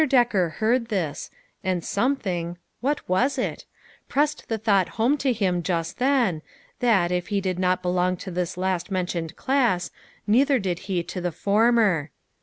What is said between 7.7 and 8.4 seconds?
belong to